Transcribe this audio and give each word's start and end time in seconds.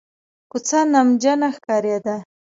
کوڅه 0.51 0.79
نمجنه 0.93 1.49
ښکارېده. 1.55 2.15